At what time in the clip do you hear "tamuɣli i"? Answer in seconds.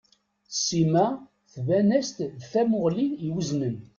2.51-3.27